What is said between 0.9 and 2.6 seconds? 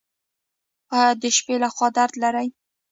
ایا د شپې لخوا درد لرئ؟